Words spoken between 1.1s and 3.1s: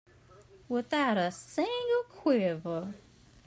a single quiver.